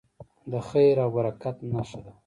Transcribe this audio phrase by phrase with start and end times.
[0.51, 2.11] د خیر او برکت نښه ده.